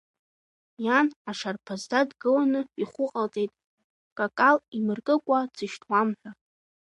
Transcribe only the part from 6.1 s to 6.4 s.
ҳәа.